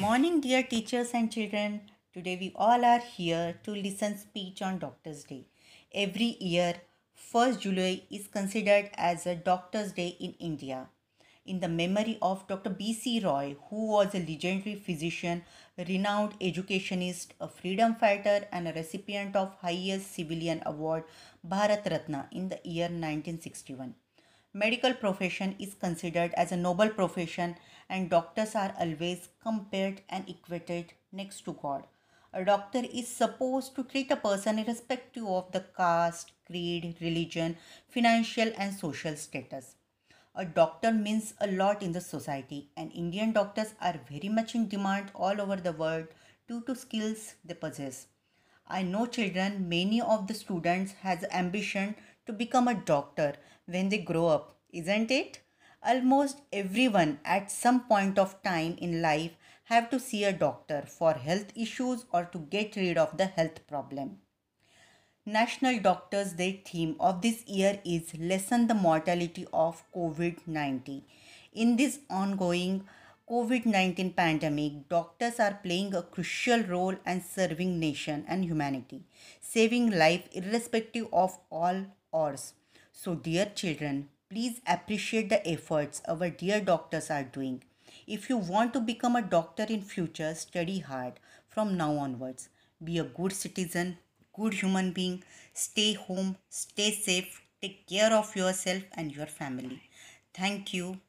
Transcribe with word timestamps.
Morning, 0.00 0.40
dear 0.40 0.62
teachers 0.62 1.10
and 1.12 1.30
children. 1.30 1.82
Today 2.14 2.34
we 2.40 2.52
all 2.56 2.86
are 2.86 3.00
here 3.00 3.56
to 3.64 3.72
listen 3.72 4.16
speech 4.16 4.62
on 4.62 4.78
Doctor's 4.78 5.24
Day. 5.24 5.44
Every 5.94 6.38
year, 6.40 6.76
1st 7.34 7.60
July 7.60 8.02
is 8.10 8.26
considered 8.26 8.88
as 8.94 9.26
a 9.26 9.34
Doctor's 9.34 9.92
Day 9.92 10.16
in 10.18 10.32
India. 10.40 10.88
In 11.44 11.60
the 11.60 11.68
memory 11.68 12.16
of 12.22 12.46
Dr. 12.46 12.70
B.C. 12.70 13.20
Roy, 13.20 13.56
who 13.68 13.88
was 13.88 14.14
a 14.14 14.20
legendary 14.20 14.76
physician, 14.76 15.42
renowned 15.76 16.32
educationist, 16.40 17.34
a 17.38 17.46
freedom 17.46 17.94
fighter, 17.94 18.48
and 18.52 18.68
a 18.68 18.72
recipient 18.72 19.36
of 19.36 19.54
highest 19.60 20.14
civilian 20.14 20.62
award 20.64 21.04
Bharat 21.46 21.84
Ratna 21.90 22.26
in 22.32 22.48
the 22.48 22.60
year 22.64 22.88
1961 22.88 23.94
medical 24.52 24.92
profession 24.92 25.54
is 25.60 25.74
considered 25.74 26.32
as 26.34 26.50
a 26.50 26.56
noble 26.56 26.88
profession 26.88 27.56
and 27.88 28.10
doctors 28.10 28.54
are 28.54 28.74
always 28.80 29.28
compared 29.40 30.02
and 30.08 30.28
equated 30.28 30.92
next 31.12 31.44
to 31.44 31.52
god. 31.52 31.86
A 32.32 32.44
doctor 32.44 32.82
is 32.92 33.08
supposed 33.08 33.74
to 33.76 33.84
treat 33.84 34.10
a 34.10 34.16
person 34.16 34.58
irrespective 34.58 35.24
of 35.24 35.52
the 35.52 35.64
caste 35.76 36.32
creed 36.46 36.96
religion 37.00 37.56
financial 37.88 38.52
and 38.56 38.74
social 38.74 39.16
status. 39.16 39.76
A 40.34 40.44
doctor 40.44 40.92
means 40.92 41.34
a 41.40 41.50
lot 41.50 41.82
in 41.82 41.92
the 41.92 42.00
society 42.00 42.70
and 42.76 42.92
indian 42.92 43.32
doctors 43.32 43.74
are 43.80 44.00
very 44.10 44.28
much 44.28 44.54
in 44.54 44.68
demand 44.68 45.10
all 45.14 45.40
over 45.40 45.56
the 45.56 45.72
world 45.72 46.06
due 46.48 46.62
to 46.62 46.74
skills 46.74 47.34
they 47.44 47.54
possess. 47.54 48.06
I 48.72 48.82
know 48.82 49.06
children, 49.06 49.68
many 49.68 50.00
of 50.00 50.28
the 50.28 50.34
students 50.34 50.92
has 51.02 51.24
ambition 51.32 51.96
to 52.26 52.32
become 52.32 52.68
a 52.68 52.74
doctor 52.74 53.34
when 53.66 53.88
they 53.88 53.98
grow 53.98 54.26
up, 54.28 54.56
isn't 54.72 55.10
it? 55.10 55.40
Almost 55.82 56.42
everyone 56.52 57.20
at 57.24 57.50
some 57.50 57.84
point 57.88 58.18
of 58.18 58.42
time 58.42 58.76
in 58.78 59.00
life 59.00 59.32
have 59.64 59.88
to 59.90 60.00
see 60.00 60.24
a 60.24 60.32
doctor 60.32 60.82
for 60.86 61.14
health 61.14 61.52
issues 61.56 62.04
or 62.12 62.24
to 62.24 62.38
get 62.38 62.76
rid 62.76 62.98
of 62.98 63.16
the 63.16 63.26
health 63.26 63.66
problem. 63.66 64.18
National 65.24 65.78
Doctors 65.78 66.32
Day 66.32 66.62
theme 66.66 66.96
of 66.98 67.22
this 67.22 67.44
year 67.46 67.78
is 67.84 68.12
lessen 68.18 68.66
the 68.66 68.74
mortality 68.74 69.46
of 69.52 69.84
COVID-19. 69.94 71.02
In 71.52 71.76
this 71.76 72.00
ongoing 72.10 72.84
COVID 73.30 73.64
19 73.64 74.12
pandemic, 74.14 74.88
doctors 74.88 75.38
are 75.38 75.60
playing 75.62 75.94
a 75.94 76.02
crucial 76.02 76.62
role 76.64 76.96
and 77.06 77.22
serving 77.22 77.78
nation 77.78 78.24
and 78.26 78.44
humanity, 78.44 79.04
saving 79.40 79.90
life 79.90 80.24
irrespective 80.32 81.06
of 81.12 81.38
all 81.48 81.84
odds. 82.12 82.54
So, 82.92 83.14
dear 83.14 83.46
children, 83.54 84.08
please 84.30 84.60
appreciate 84.66 85.28
the 85.28 85.46
efforts 85.48 86.02
our 86.08 86.30
dear 86.30 86.60
doctors 86.60 87.10
are 87.10 87.24
doing. 87.24 87.62
If 88.06 88.28
you 88.28 88.36
want 88.36 88.72
to 88.74 88.80
become 88.80 89.16
a 89.16 89.22
doctor 89.22 89.64
in 89.68 89.82
future, 89.82 90.34
study 90.34 90.78
hard 90.80 91.14
from 91.48 91.76
now 91.76 91.96
onwards. 91.96 92.48
Be 92.82 92.98
a 92.98 93.04
good 93.04 93.32
citizen, 93.32 93.98
good 94.32 94.54
human 94.54 94.92
being, 94.92 95.22
stay 95.52 95.92
home, 95.94 96.36
stay 96.48 96.92
safe, 96.92 97.42
take 97.60 97.86
care 97.86 98.12
of 98.12 98.34
yourself 98.36 98.82
and 98.94 99.14
your 99.14 99.26
family. 99.26 99.82
Thank 100.34 100.72
you. 100.74 101.00